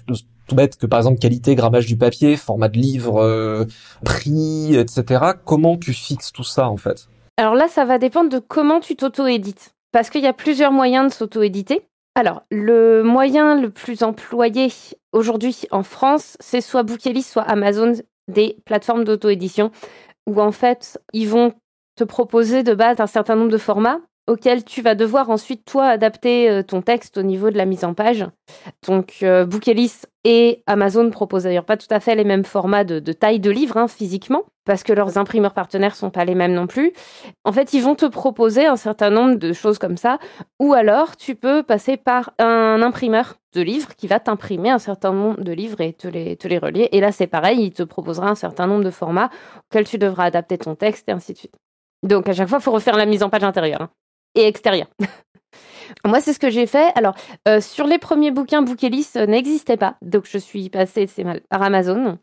tout 0.50 0.56
bête 0.56 0.76
que 0.76 0.86
par 0.86 1.00
exemple 1.00 1.20
qualité, 1.20 1.56
grammage 1.56 1.86
du 1.86 1.96
papier, 1.96 2.36
format 2.36 2.68
de 2.68 2.78
livre, 2.78 3.22
euh, 3.22 3.66
prix, 4.04 4.76
etc. 4.76 5.34
Comment 5.46 5.78
tu 5.78 5.94
fixes 5.94 6.34
tout 6.34 6.44
ça 6.44 6.68
en 6.68 6.78
fait? 6.78 7.08
Alors 7.38 7.56
là, 7.56 7.70
ça 7.70 7.86
va 7.86 8.00
dépendre 8.00 8.30
de 8.30 8.40
comment 8.40 8.82
tu 8.82 8.98
t'auto-édites. 8.98 9.74
Parce 9.94 10.10
qu'il 10.10 10.22
y 10.22 10.28
a 10.28 10.34
plusieurs 10.34 10.72
moyens 10.72 11.08
de 11.08 11.14
s'auto-éditer. 11.14 11.82
Alors, 12.16 12.42
le 12.52 13.02
moyen 13.02 13.60
le 13.60 13.70
plus 13.70 14.04
employé 14.04 14.68
aujourd'hui 15.14 15.62
en 15.72 15.84
France, 15.84 16.36
c'est 16.42 16.62
soit 16.62 16.84
Bookelis, 16.84 17.24
soit 17.24 17.44
Amazon, 17.44 17.94
des 18.28 18.58
plateformes 18.66 19.06
d'auto-édition, 19.06 19.72
où 20.28 20.42
en 20.42 20.52
fait, 20.52 21.00
ils 21.14 21.30
vont 21.30 21.54
te 21.96 22.04
proposer 22.04 22.64
de 22.64 22.74
base 22.74 23.00
un 23.00 23.08
certain 23.08 23.36
nombre 23.36 23.52
de 23.52 23.58
formats 23.58 24.00
auquel 24.30 24.64
tu 24.64 24.82
vas 24.82 24.94
devoir 24.94 25.30
ensuite, 25.32 25.66
toi, 25.66 25.88
adapter 25.88 26.50
euh, 26.50 26.62
ton 26.62 26.82
texte 26.82 27.18
au 27.18 27.24
niveau 27.24 27.50
de 27.50 27.58
la 27.58 27.66
mise 27.66 27.84
en 27.84 27.96
page. 27.96 28.26
Donc, 28.88 29.18
euh, 29.24 29.46
Bookelis 29.46 30.04
et 30.24 30.64
Amazon 30.68 31.10
proposent 31.10 31.44
d'ailleurs 31.44 31.66
pas 31.66 31.78
tout 31.78 31.88
à 31.90 32.00
fait 32.00 32.16
les 32.16 32.24
mêmes 32.24 32.46
formats 32.46 32.84
de, 32.84 33.00
taille 33.12 33.40
de 33.40 33.50
livre, 33.50 33.78
hein, 33.78 33.88
physiquement, 33.88 34.44
parce 34.66 34.84
que 34.84 34.94
leurs 34.94 35.18
imprimeurs 35.18 35.54
partenaires 35.54 35.96
sont 35.96 36.12
pas 36.12 36.26
les 36.26 36.36
mêmes 36.36 36.54
non 36.54 36.68
plus. 36.68 36.94
En 37.44 37.52
fait, 37.52 37.74
ils 37.74 37.82
vont 37.82 37.96
te 37.96 38.06
proposer 38.06 38.68
un 38.68 38.76
certain 38.76 39.10
nombre 39.10 39.36
de 39.36 39.52
choses 39.52 39.80
comme 39.80 39.98
ça, 39.98 40.20
ou 40.60 40.74
alors 40.74 41.18
tu 41.18 41.34
peux 41.34 41.64
passer 41.64 41.98
par 41.98 42.32
un 42.38 42.84
imprimeur 42.84 43.38
de 43.56 43.62
livres 43.62 43.96
qui 43.96 44.06
va 44.06 44.20
t'imprimer 44.20 44.70
un 44.70 44.78
certain 44.78 45.12
nombre 45.12 45.42
de 45.42 45.52
livres 45.54 45.82
et 45.82 45.94
te 45.94 46.08
les, 46.08 46.38
te 46.38 46.48
les 46.48 46.60
relier. 46.60 46.90
Et 46.92 47.00
là, 47.00 47.12
c'est 47.12 47.26
pareil, 47.26 47.64
il 47.64 47.72
te 47.72 47.82
proposera 47.82 48.30
un 48.30 48.36
certain 48.36 48.68
nombre 48.68 48.84
de 48.84 48.92
formats 48.92 49.32
auxquels 49.66 49.88
tu 49.88 49.98
devras 49.98 50.26
adapter 50.26 50.60
ton 50.60 50.76
texte 50.76 51.10
et 51.10 51.14
ainsi 51.14 51.34
de 51.34 51.38
suite. 51.40 51.56
Donc, 52.04 52.30
à 52.30 52.34
chaque 52.34 52.48
fois, 52.48 52.60
il 52.60 52.64
faut 52.64 52.72
refaire 52.72 52.96
la 52.96 53.08
mise 53.08 53.24
en 53.24 53.30
page 53.30 53.44
intérieure. 53.44 53.82
Hein 53.82 53.90
et 54.36 54.48
extérieur. 54.48 54.88
Moi, 56.06 56.22
c'est 56.22 56.34
ce 56.34 56.40
que 56.40 56.50
j'ai 56.50 56.68
fait. 56.68 56.92
Alors, 56.96 57.16
euh, 57.48 57.62
sur 57.62 57.88
les 57.88 57.98
premiers 57.98 58.32
bouquins, 58.32 58.62
Bookelis 58.62 59.10
euh, 59.16 59.26
n'existait 59.26 59.78
pas. 59.78 59.96
Donc, 60.02 60.26
je 60.30 60.38
suis 60.38 60.70
passée 60.70 61.08
par 61.50 61.62
Amazon, 61.62 62.18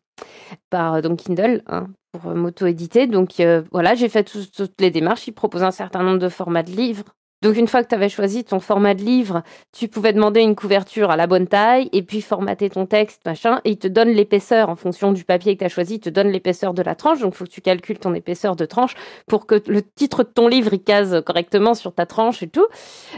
par 0.71 0.95
euh, 0.95 1.15
Kindle, 1.17 1.63
hein, 1.67 1.89
pour 2.13 2.35
m'auto-éditer. 2.35 3.07
Donc, 3.07 3.43
voilà, 3.73 3.95
j'ai 3.95 4.09
fait 4.09 4.25
toutes 4.25 4.81
les 4.81 4.91
démarches. 4.91 5.27
Ils 5.27 5.33
proposent 5.33 5.65
un 5.65 5.71
certain 5.71 6.03
nombre 6.03 6.19
de 6.19 6.29
formats 6.29 6.63
de 6.63 6.71
livres. 6.71 7.15
Donc 7.47 7.57
une 7.57 7.69
fois 7.69 7.85
que 7.85 7.89
tu 7.89 7.95
avais 7.95 8.09
choisi 8.09 8.43
ton 8.43 8.59
format 8.59 8.95
de 8.95 9.03
livre, 9.03 9.45
tu 9.71 9.87
pouvais 9.87 10.13
demander 10.13 10.41
une 10.41 10.57
couverture 10.57 11.13
à 11.13 11.17
la 11.17 11.29
bonne 11.29 11.47
taille 11.47 11.89
et 11.93 12.03
puis 12.03 12.21
formater 12.21 12.69
ton 12.71 12.87
texte, 12.87 13.21
machin, 13.25 13.61
et 13.65 13.71
il 13.71 13.79
te 13.79 13.87
donne 13.87 14.09
l'épaisseur 14.09 14.69
en 14.69 14.75
fonction 14.75 15.13
du 15.13 15.23
papier 15.23 15.55
que 15.55 15.61
tu 15.61 15.65
as 15.65 15.69
choisi, 15.69 15.95
il 15.95 16.01
te 16.01 16.11
donne 16.11 16.27
l'épaisseur 16.27 16.75
de 16.75 16.83
la 16.83 16.97
tranche, 16.97 17.21
donc 17.21 17.35
il 17.35 17.37
faut 17.37 17.45
que 17.45 17.51
tu 17.51 17.61
calcules 17.61 18.01
ton 18.01 18.15
épaisseur 18.15 18.57
de 18.57 18.65
tranche 18.65 18.95
pour 19.29 19.47
que 19.47 19.63
le 19.69 19.83
titre 19.83 20.25
de 20.25 20.29
ton 20.29 20.49
livre 20.49 20.75
il 20.75 20.83
case 20.83 21.23
correctement 21.25 21.75
sur 21.75 21.95
ta 21.95 22.05
tranche 22.05 22.43
et 22.43 22.49
tout. 22.49 22.67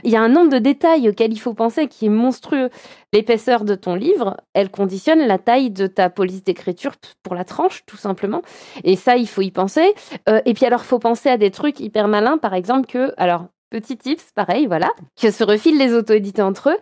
Il 0.04 0.10
y 0.10 0.16
a 0.16 0.20
un 0.20 0.28
nombre 0.28 0.50
de 0.50 0.58
détails 0.58 1.08
auxquels 1.08 1.32
il 1.32 1.40
faut 1.40 1.54
penser 1.54 1.86
qui 1.88 2.04
est 2.04 2.10
monstrueux. 2.10 2.68
L'épaisseur 3.14 3.64
de 3.64 3.76
ton 3.76 3.94
livre, 3.94 4.36
elle 4.52 4.70
conditionne 4.70 5.26
la 5.26 5.38
taille 5.38 5.70
de 5.70 5.86
ta 5.86 6.10
police 6.10 6.44
d'écriture 6.44 6.92
pour 7.22 7.34
la 7.34 7.44
tranche, 7.44 7.86
tout 7.86 7.96
simplement. 7.96 8.42
Et 8.84 8.96
ça, 8.96 9.16
il 9.16 9.26
faut 9.26 9.40
y 9.40 9.50
penser. 9.50 9.94
Euh, 10.28 10.42
et 10.44 10.52
puis 10.52 10.66
alors, 10.66 10.84
faut 10.84 10.98
penser 10.98 11.30
à 11.30 11.38
des 11.38 11.50
trucs 11.50 11.80
hyper 11.80 12.08
malins, 12.08 12.36
par 12.36 12.52
exemple 12.52 12.86
que, 12.86 13.14
alors, 13.16 13.46
Petit 13.70 13.98
tips, 13.98 14.32
pareil, 14.34 14.66
voilà, 14.66 14.90
que 15.20 15.30
se 15.30 15.44
refilent 15.44 15.78
les 15.78 15.92
auto-édités 15.92 16.42
entre 16.42 16.70
eux. 16.70 16.78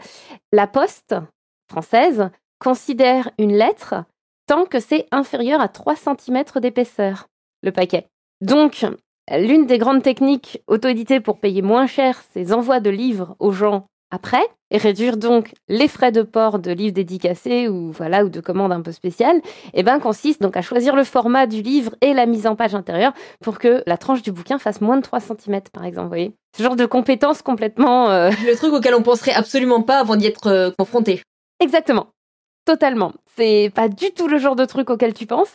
La 0.52 0.66
poste 0.66 1.16
française 1.68 2.30
considère 2.60 3.30
une 3.38 3.56
lettre 3.56 4.04
tant 4.46 4.64
que 4.64 4.78
c'est 4.78 5.06
inférieur 5.10 5.60
à 5.60 5.68
3 5.68 5.96
cm 5.96 6.44
d'épaisseur, 6.60 7.26
le 7.62 7.72
paquet. 7.72 8.06
Donc, 8.40 8.86
l'une 9.30 9.66
des 9.66 9.78
grandes 9.78 10.02
techniques 10.02 10.62
auto-éditées 10.68 11.20
pour 11.20 11.40
payer 11.40 11.62
moins 11.62 11.86
cher 11.86 12.22
ces 12.32 12.52
envois 12.52 12.80
de 12.80 12.90
livres 12.90 13.34
aux 13.40 13.50
gens 13.50 13.86
après 14.10 14.44
et 14.70 14.78
réduire 14.78 15.16
donc 15.16 15.52
les 15.68 15.88
frais 15.88 16.12
de 16.12 16.22
port 16.22 16.58
de 16.58 16.70
livres 16.70 16.94
dédicacés 16.94 17.68
ou 17.68 17.92
voilà 17.92 18.24
ou 18.24 18.28
de 18.28 18.40
commandes 18.40 18.72
un 18.72 18.80
peu 18.80 18.92
spéciales, 18.92 19.40
eh 19.74 19.82
ben 19.82 19.98
consiste 20.00 20.42
donc 20.42 20.56
à 20.56 20.62
choisir 20.62 20.96
le 20.96 21.04
format 21.04 21.46
du 21.46 21.62
livre 21.62 21.94
et 22.00 22.14
la 22.14 22.26
mise 22.26 22.46
en 22.46 22.56
page 22.56 22.74
intérieure 22.74 23.12
pour 23.40 23.58
que 23.58 23.82
la 23.86 23.96
tranche 23.96 24.22
du 24.22 24.32
bouquin 24.32 24.58
fasse 24.58 24.80
moins 24.80 24.96
de 24.96 25.02
3 25.02 25.20
cm 25.20 25.60
par 25.72 25.84
exemple, 25.84 26.04
vous 26.04 26.10
voyez. 26.10 26.34
Ce 26.56 26.62
genre 26.62 26.76
de 26.76 26.86
compétences 26.86 27.42
complètement 27.42 28.10
euh, 28.10 28.30
le 28.46 28.56
truc 28.56 28.72
auquel 28.72 28.94
on 28.94 29.02
penserait 29.02 29.32
absolument 29.32 29.82
pas 29.82 29.98
avant 29.98 30.16
d'y 30.16 30.26
être 30.26 30.48
euh, 30.48 30.70
confronté. 30.76 31.22
Exactement. 31.60 32.08
Totalement. 32.64 33.12
C'est 33.36 33.70
pas 33.74 33.88
du 33.88 34.10
tout 34.10 34.26
le 34.26 34.38
genre 34.38 34.56
de 34.56 34.64
truc 34.64 34.90
auquel 34.90 35.14
tu 35.14 35.26
penses. 35.26 35.54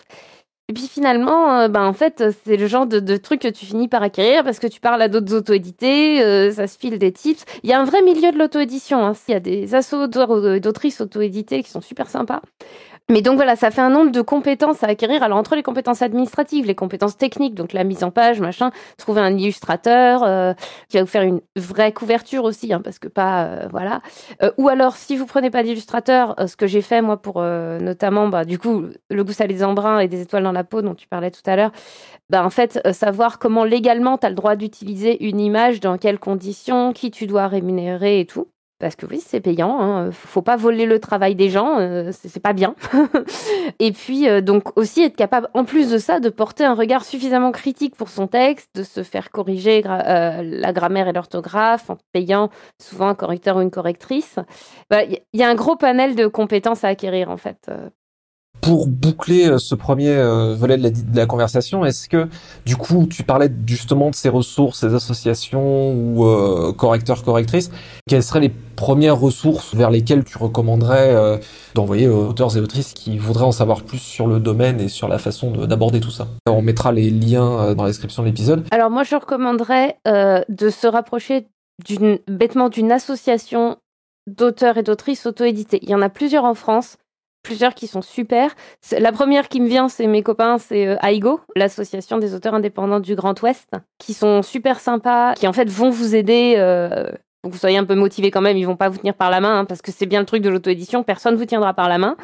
Et 0.72 0.74
puis 0.74 0.88
finalement, 0.88 1.68
ben 1.68 1.84
en 1.84 1.92
fait, 1.92 2.24
c'est 2.46 2.56
le 2.56 2.66
genre 2.66 2.88
de, 2.88 3.01
de, 3.01 3.18
truc 3.18 3.42
que 3.42 3.50
tu 3.50 3.66
finis 3.66 3.90
par 3.90 4.04
acquérir 4.04 4.46
parce 4.46 4.58
que 4.58 4.68
tu 4.68 4.80
parles 4.80 5.01
à 5.01 5.10
d'autres 5.10 5.36
auto-édités, 5.36 6.24
euh, 6.24 6.50
ça 6.50 6.66
se 6.66 6.80
file 6.80 6.98
des 6.98 7.12
tips. 7.12 7.44
Il 7.63 7.70
y 7.70 7.74
a 7.74 7.82
un 7.82 7.84
vrai 7.84 8.01
milieu 8.01 8.32
de 8.32 8.38
l'auto-édition. 8.38 9.06
Hein. 9.06 9.12
Il 9.28 9.32
y 9.32 9.36
a 9.36 9.42
des 9.42 9.75
assos 9.75 10.08
d'autrices 10.08 11.01
auto-éditées 11.01 11.62
qui 11.62 11.70
sont 11.70 11.82
super 11.82 12.10
sympas. 12.10 12.42
Mais 13.12 13.22
donc 13.22 13.36
voilà, 13.36 13.58
ça 13.58 13.72
fait 13.72 13.82
un 13.82 13.89
nombre 13.89 14.12
de 14.12 14.22
compétences 14.22 14.86
à 14.86 14.88
acquérir. 14.88 15.22
Alors 15.22 15.38
entre 15.38 15.58
les 15.58 15.63
compétences 15.63 16.01
administratives, 16.01 16.65
les 16.65 16.75
compétences 16.75 17.18
techniques, 17.18 17.56
donc 17.56 17.74
la 17.74 17.84
mise 17.84 18.06
en 18.06 18.10
page, 18.10 18.39
machin, 18.39 18.72
trouver 18.98 19.20
un 19.20 19.38
illustrateur 19.38 20.24
euh, 20.24 20.53
qui 20.88 20.96
va 20.96 21.03
vous 21.03 21.10
faire 21.10 21.24
une 21.24 21.41
vraie 21.58 21.91
couverture 21.91 22.46
aussi, 22.46 22.72
hein, 22.72 22.80
parce 22.82 23.00
que 23.00 23.10
pas, 23.10 23.44
euh, 23.44 23.68
voilà. 23.70 24.01
Euh, 24.41 24.51
ou 24.58 24.70
alors 24.70 24.96
si 24.96 25.18
vous 25.18 25.25
prenez 25.25 25.50
pas 25.50 25.62
d'illustrateur, 25.62 26.36
ce 26.48 26.56
que 26.56 26.68
j'ai 26.68 26.82
fait 26.82 27.01
moi 27.01 27.18
pour 27.18 27.41
notamment, 27.41 28.30
bah, 28.30 28.46
du 28.46 28.58
coup, 28.58 28.86
le 29.10 29.24
goût 29.25 29.34
salé 29.34 29.56
des 29.56 29.63
embruns 29.65 30.00
et 30.00 30.08
des 30.08 30.22
étoiles 30.22 30.44
dans 30.44 30.53
la 30.53 30.63
peau 30.63 30.82
dont 30.82 30.96
tu 30.96 31.10
parlais 31.10 31.32
tout 31.32 31.41
à 31.48 31.58
l'heure, 31.58 31.72
bah, 32.30 32.46
en 32.46 32.50
fait, 32.50 32.80
savoir 32.94 33.39
comment 33.39 33.65
légalement 33.65 34.18
tu 34.18 34.25
as 34.25 34.30
le 34.30 34.36
droit 34.36 34.56
d'utiliser 34.56 35.27
une 35.27 35.41
image, 35.41 35.82
dans 35.82 35.98
quelles 35.98 36.20
conditions, 36.20 36.94
qui 36.94 37.12
tu 37.12 37.27
dois 37.27 37.48
rémunérer 37.48 38.22
et 38.22 38.25
tout 38.25 38.48
parce 38.82 38.96
que 38.96 39.06
oui, 39.06 39.22
c'est 39.24 39.40
payant. 39.40 39.80
Hein. 39.80 40.12
Faut 40.12 40.42
pas 40.42 40.58
voler 40.58 40.86
le 40.86 41.00
travail 41.00 41.36
des 41.36 41.50
gens, 41.50 41.80
euh, 41.80 42.12
c'est 42.12 42.42
pas 42.42 42.54
bien. 42.54 42.76
et 43.80 43.92
puis 43.92 44.28
euh, 44.28 44.42
donc 44.42 44.78
aussi 44.78 45.04
être 45.04 45.16
capable, 45.16 45.48
en 45.54 45.64
plus 45.64 45.92
de 45.92 45.98
ça, 45.98 46.20
de 46.20 46.30
porter 46.30 46.66
un 46.66 46.74
regard 46.74 47.06
suffisamment 47.06 47.52
critique 47.52 47.96
pour 47.96 48.10
son 48.10 48.28
texte, 48.28 48.72
de 48.76 48.84
se 48.84 49.04
faire 49.04 49.30
corriger 49.30 49.84
euh, 49.86 50.42
la 50.44 50.74
grammaire 50.74 51.08
et 51.08 51.14
l'orthographe 51.14 51.90
en 51.90 51.98
payant 52.12 52.50
souvent 52.82 53.08
un 53.08 53.16
correcteur 53.16 53.58
ou 53.58 53.62
une 53.62 53.72
correctrice. 53.72 54.38
Bah, 54.90 55.04
il 55.04 55.22
y, 55.34 55.44
a 55.44 55.50
un 55.50 55.56
gros 55.56 55.76
panel 55.76 56.16
de 56.16 56.26
compétences 56.28 56.84
à 56.84 56.90
acquérir 56.90 57.30
en 57.30 57.38
fait 57.38 57.70
pour 58.62 58.88
boucler 58.88 59.48
euh, 59.48 59.58
ce 59.58 59.75
premier 59.75 60.10
euh, 60.10 60.56
volet 60.56 60.77
de 60.77 60.91
la, 61.15 61.25
conversation, 61.25 61.84
est-ce 61.84 62.08
que 62.08 62.27
du 62.65 62.77
coup 62.77 63.08
tu 63.08 63.24
parlais 63.24 63.50
justement 63.65 64.12
de 64.12 64.15
ces 64.15 64.30
ressources, 64.30 64.80
ces 64.80 64.94
associations 64.94 65.94
ou 65.94 66.25
euh, 66.25 66.72
correcteurs, 66.72 67.24
correctrices, 67.24 67.72
quelles 68.08 68.24
seraient 68.24 68.39
les 68.39 68.53
premières 68.75 69.20
ressources 69.20 69.75
vers 69.75 69.89
lesquelles 69.89 70.24
tu 70.24 70.38
recommanderais 70.38 71.39
d'envoyer 71.75 72.08
aux 72.08 72.30
auteurs 72.30 72.58
et 72.58 72.60
autrices 72.60 72.94
qui 72.94 73.20
voudraient 73.20 73.46
en 73.46 73.51
savoir 73.51 73.84
plus 73.84 74.00
sur 74.00 74.25
le 74.25 74.39
domaine 74.39 74.80
et 74.80 74.88
sur 74.88 75.08
la 75.08 75.20
façon 75.20 75.51
d'aborder 75.51 76.00
tout 76.00 76.10
ça? 76.10 76.27
On 76.48 76.63
mettra 76.63 76.91
les 76.91 77.12
liens 77.12 77.75
dans 77.75 77.84
la 77.84 77.89
description 77.89 78.24
de 78.24 78.27
l'épisode. 78.27 78.65
Alors 78.72 78.89
moi 78.89 79.03
je 79.03 79.15
recommanderais 79.15 79.98
de 80.06 80.70
se 80.70 80.88
rapprocher 80.88 81.48
bêtement 82.27 82.70
d'une 82.70 82.91
association 82.91 83.77
d'auteurs 84.25 84.77
et 84.77 84.84
d'autrices 84.84 85.27
auto-édités. 85.27 85.80
Il 85.84 85.89
y 85.89 85.96
en 85.96 86.01
a 86.01 86.10
plusieurs 86.10 86.46
en 86.46 86.56
France 86.56 86.98
plusieurs 87.43 87.74
qui 87.74 87.88
sont 87.88 88.01
super. 88.01 88.55
La 88.91 89.12
première 89.12 89.48
qui 89.48 89.62
me 89.62 89.67
vient, 89.67 89.89
c'est 89.89 90.07
mes 90.07 90.24
copains, 90.24 90.57
c'est 90.57 90.88
euh, 90.88 90.98
AIGO, 91.01 91.41
l'association 91.55 92.17
des 92.17 92.33
auteurs 92.36 92.53
indépendants 92.53 93.00
du 93.00 93.15
Grand 93.15 93.39
Ouest, 93.41 93.69
qui 93.98 94.13
sont 94.13 94.41
super 94.41 94.79
sympas, 94.79 95.33
qui 95.33 95.48
en 95.48 95.53
fait 95.53 95.69
vont 95.69 95.89
vous 95.89 96.15
aider. 96.15 96.55
Euh, 96.57 97.12
que 97.50 97.53
vous 97.53 97.60
soyez 97.60 97.77
un 97.77 97.86
peu 97.86 97.95
motivé 97.95 98.29
quand 98.31 98.41
même, 98.41 98.57
ils 98.57 98.65
vont 98.65 98.75
pas 98.75 98.89
vous 98.89 98.98
tenir 98.98 99.15
par 99.15 99.29
la 99.29 99.41
main, 99.41 99.60
hein, 99.60 99.65
parce 99.65 99.81
que 99.81 99.91
c'est 99.91 100.05
bien 100.05 100.19
le 100.19 100.25
truc 100.25 100.43
de 100.43 100.50
l'auto-édition, 100.50 101.03
personne 101.03 101.36
vous 101.36 101.45
tiendra 101.45 101.74
par 101.74 101.89
la 101.89 101.98
main, 101.98 102.15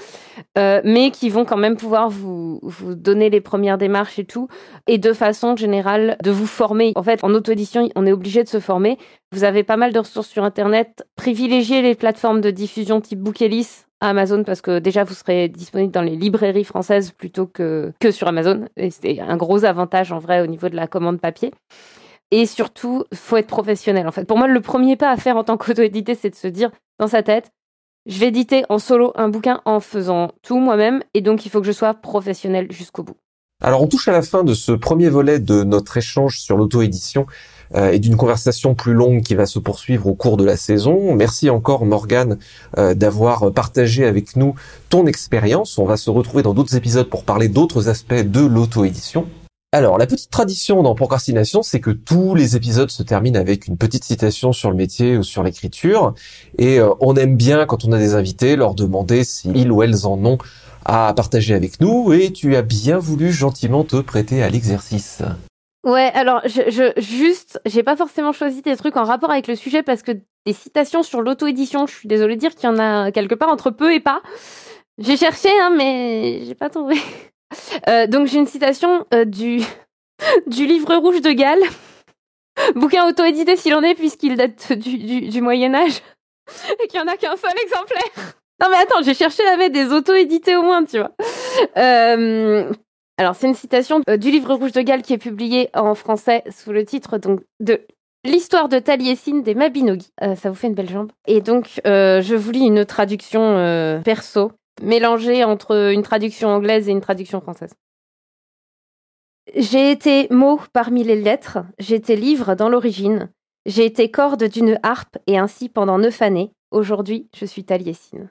euh, 0.58 0.82
mais 0.84 1.12
qui 1.12 1.30
vont 1.30 1.46
quand 1.46 1.58
même 1.58 1.76
pouvoir 1.76 2.10
vous, 2.10 2.60
vous 2.62 2.96
donner 2.96 3.30
les 3.30 3.42
premières 3.42 3.78
démarches 3.78 4.20
et 4.20 4.26
tout, 4.26 4.48
et 4.86 4.98
de 4.98 5.14
façon 5.14 5.56
générale 5.56 6.18
de 6.24 6.32
vous 6.32 6.46
former. 6.46 6.92
En 6.96 7.04
fait, 7.04 7.24
en 7.24 7.34
auto-édition, 7.34 7.90
on 7.96 8.06
est 8.06 8.12
obligé 8.12 8.44
de 8.44 8.50
se 8.50 8.60
former. 8.60 8.98
Vous 9.32 9.44
avez 9.44 9.64
pas 9.64 9.78
mal 9.78 9.92
de 9.92 10.00
ressources 10.00 10.28
sur 10.30 10.44
Internet. 10.44 11.06
Privilégiez 11.16 11.82
les 11.82 11.96
plateformes 11.96 12.42
de 12.42 12.52
diffusion 12.52 13.02
type 13.02 13.20
Bookelis, 13.20 13.86
Amazon 14.00 14.44
parce 14.44 14.62
que 14.62 14.80
déjà 14.80 15.04
vous 15.04 15.14
serez 15.14 15.48
disponible 15.48 15.92
dans 15.92 16.02
les 16.02 16.16
librairies 16.16 16.64
françaises 16.64 17.12
plutôt 17.12 17.48
que, 17.48 17.92
que 18.00 18.12
sur 18.12 18.28
Amazon. 18.28 18.68
Et 18.78 18.92
c'est 18.92 19.20
un 19.20 19.38
gros 19.38 19.66
avantage 19.66 20.12
en 20.12 20.20
vrai 20.20 20.42
au 20.42 20.48
niveau 20.48 20.70
de 20.70 20.76
la 20.76 20.88
commande 20.88 21.20
papier. 21.20 21.52
Et 22.32 22.46
surtout, 22.46 23.06
faut 23.14 23.38
être 23.38 23.48
professionnel 23.48 24.08
en 24.08 24.12
fait. 24.12 24.26
Pour 24.26 24.38
moi, 24.38 24.48
le 24.48 24.62
premier 24.62 24.96
pas 24.96 25.12
à 25.12 25.18
faire 25.18 25.38
en 25.38 25.44
tant 25.44 25.58
qu'auto-édité, 25.58 26.16
c'est 26.16 26.30
de 26.30 26.36
se 26.36 26.48
dire 26.48 26.72
dans 27.00 27.08
sa 27.08 27.24
tête, 27.24 27.52
je 28.06 28.20
vais 28.20 28.28
éditer 28.28 28.64
en 28.70 28.80
solo 28.80 29.12
un 29.16 29.30
bouquin 29.30 29.62
en 29.66 29.80
faisant 29.80 30.32
tout 30.42 30.60
moi-même 30.60 31.04
et 31.14 31.22
donc 31.22 31.46
il 31.46 31.50
faut 31.50 31.62
que 31.62 31.68
je 31.68 31.72
sois 31.72 31.94
professionnel 31.94 32.72
jusqu'au 32.72 33.04
bout. 33.04 33.18
Alors 33.62 33.82
on 33.82 33.88
touche 33.88 34.08
à 34.08 34.12
la 34.12 34.22
fin 34.22 34.44
de 34.44 34.54
ce 34.54 34.72
premier 34.72 35.10
volet 35.10 35.40
de 35.40 35.64
notre 35.64 35.98
échange 35.98 36.40
sur 36.40 36.58
l'auto-édition. 36.58 37.26
Euh, 37.76 37.92
et 37.92 38.00
d'une 38.00 38.16
conversation 38.16 38.76
plus 38.76 38.94
longue 38.94 39.22
qui 39.22 39.36
va 39.36 39.46
se 39.46 39.60
poursuivre 39.60 40.08
au 40.08 40.14
cours 40.14 40.38
de 40.38 40.46
la 40.46 40.56
saison. 40.56 41.14
Merci 41.14 41.50
encore 41.50 41.86
Morgane 41.86 42.38
euh, 42.78 42.94
d'avoir 42.94 43.52
partagé 43.52 44.06
avec 44.06 44.36
nous 44.38 44.56
ton 44.90 45.06
expérience. 45.06 45.78
On 45.78 45.86
va 45.86 45.98
se 45.98 46.10
retrouver 46.10 46.44
dans 46.44 46.54
d'autres 46.54 46.76
épisodes 46.76 47.10
pour 47.10 47.24
parler 47.24 47.50
d'autres 47.50 47.90
aspects 47.90 48.14
de 48.14 48.46
l'auto-édition. 48.46 49.28
Alors, 49.78 50.00
la 50.00 50.08
petite 50.08 50.32
tradition 50.32 50.82
dans 50.82 50.96
Procrastination, 50.96 51.62
c'est 51.62 51.80
que 51.80 51.92
tous 51.92 52.34
les 52.34 52.56
épisodes 52.56 52.90
se 52.90 53.04
terminent 53.04 53.40
avec 53.40 53.68
une 53.68 53.78
petite 53.78 54.04
citation 54.04 54.52
sur 54.52 54.72
le 54.72 54.76
métier 54.76 55.20
ou 55.20 55.22
sur 55.22 55.44
l'écriture. 55.44 56.16
Et 56.58 56.80
euh, 56.80 56.90
on 57.00 57.16
aime 57.16 57.38
bien, 57.38 57.68
quand 57.68 57.86
on 57.86 57.92
a 57.92 58.00
des 58.00 58.16
invités, 58.16 58.56
leur 58.56 58.74
demander 58.74 59.24
s'ils 59.24 59.72
ou 59.72 59.84
elles 59.84 60.08
en 60.08 60.18
ont 60.26 60.40
à 60.84 61.14
partager 61.16 61.54
avec 61.54 61.80
nous. 61.80 62.12
Et 62.12 62.34
tu 62.34 62.56
as 62.56 62.64
bien 62.64 62.98
voulu 62.98 63.32
gentiment 63.32 63.84
te 63.84 63.98
prêter 63.98 64.42
à 64.42 64.50
l'exercice. 64.50 65.22
Ouais, 65.86 66.12
alors 66.16 66.42
je, 66.46 66.72
je 66.72 67.00
juste, 67.00 67.62
j'ai 67.68 67.84
pas 67.84 67.96
forcément 67.96 68.32
choisi 68.32 68.64
des 68.64 68.76
trucs 68.78 68.98
en 68.98 69.04
rapport 69.04 69.30
avec 69.30 69.48
le 69.48 69.56
sujet 69.56 69.84
parce 69.84 70.02
que 70.02 70.14
des 70.48 70.54
citations 70.54 71.04
sur 71.04 71.22
l'auto-édition, 71.22 71.86
je 71.86 71.94
suis 71.94 72.08
désolée 72.08 72.34
de 72.34 72.40
dire 72.40 72.56
qu'il 72.56 72.68
y 72.68 72.74
en 72.74 72.80
a 72.80 73.12
quelque 73.12 73.36
part 73.36 73.50
entre 73.50 73.70
peu 73.70 73.94
et 73.94 74.00
pas. 74.00 74.24
J'ai 74.98 75.18
cherché, 75.18 75.50
hein, 75.62 75.72
mais 75.78 76.42
j'ai 76.48 76.56
pas 76.56 76.72
trouvé. 76.72 76.96
Euh, 77.88 78.08
donc 78.08 78.28
j'ai 78.28 78.40
une 78.40 78.48
citation 78.48 79.06
euh, 79.14 79.26
du 79.26 79.60
livre 80.48 80.96
rouge 80.96 81.22
de 81.22 81.32
Galles 81.32 81.64
Bouquin 82.76 83.08
auto-édité 83.08 83.56
s'il 83.56 83.76
en 83.76 83.84
est, 83.84 83.96
puisqu'il 83.96 84.36
date 84.36 84.74
du, 84.74 85.42
Moyen 85.42 85.76
Âge. 85.76 86.02
Et 86.84 86.88
qu'il 86.88 87.00
y 87.00 87.04
en 87.04 87.08
a 87.08 87.16
qu'un 87.18 87.36
seul 87.36 87.54
exemplaire. 87.62 88.34
Non 88.60 88.68
mais 88.72 88.78
attends, 88.78 89.04
j'ai 89.04 89.14
cherché 89.14 89.46
à 89.46 89.58
mettre 89.58 89.74
des 89.74 89.92
auto-édités 89.92 90.56
au 90.56 90.64
moins, 90.64 90.84
tu 90.84 90.98
vois. 90.98 91.12
Euh, 91.78 92.72
alors 93.20 93.36
c'est 93.36 93.48
une 93.48 93.54
citation 93.54 94.00
du 94.00 94.32
livre 94.32 94.56
rouge 94.56 94.72
de 94.72 94.82
Galles 94.82 95.04
qui 95.04 95.14
est 95.14 95.20
publié 95.20 95.70
en 95.76 95.94
français 95.94 96.44
sous 96.50 96.72
le 96.72 96.84
titre 96.84 97.18
donc 97.18 97.42
de 97.60 97.82
L'histoire 98.24 98.68
de 98.68 98.80
Taliesin 98.80 99.40
des 99.40 99.54
Mabinogi. 99.54 100.12
Ça 100.36 100.50
vous 100.50 100.56
fait 100.56 100.68
une 100.68 100.74
belle 100.74 100.90
jambe. 100.90 101.12
Et 101.28 101.40
donc, 101.40 101.80
je 101.86 102.36
vous 102.36 102.52
lis 102.52 102.66
une 102.66 102.84
traduction 102.84 104.02
perso, 104.04 104.52
mélangée 104.82 105.44
entre 105.44 105.92
une 105.92 106.04
traduction 106.04 106.50
anglaise 106.50 106.88
et 106.88 106.92
une 106.92 107.02
traduction 107.02 107.42
française. 107.42 107.74
J'ai 109.56 109.92
été 109.92 110.28
mot 110.30 110.60
parmi 110.74 111.04
les 111.04 111.16
lettres, 111.16 111.60
j'ai 111.80 111.96
été 111.96 112.16
livre 112.16 112.56
dans 112.56 112.68
l'origine, 112.68 113.32
j'ai 113.66 113.86
été 113.86 114.12
corde 114.12 114.44
d'une 114.44 114.80
harpe 114.84 115.18
et 115.26 115.38
ainsi 115.38 115.70
pendant 115.70 115.98
neuf 115.98 116.22
années. 116.22 116.52
Aujourd'hui, 116.72 117.30
je 117.36 117.46
suis 117.46 117.64
Taliesin. 117.64 118.30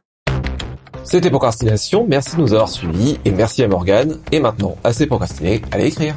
C'était 1.05 1.31
Procrastination, 1.31 2.05
merci 2.07 2.37
de 2.37 2.41
nous 2.43 2.53
avoir 2.53 2.69
suivis 2.69 3.19
et 3.25 3.31
merci 3.31 3.63
à 3.63 3.69
Morgane. 3.69 4.21
Et 4.33 4.41
maintenant, 4.41 4.77
assez 4.85 5.07
procrastiné, 5.07 5.63
allez 5.73 5.87
écrire. 5.87 6.17